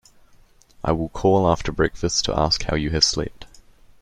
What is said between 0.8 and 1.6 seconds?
I will call